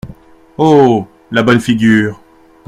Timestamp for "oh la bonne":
0.57-1.59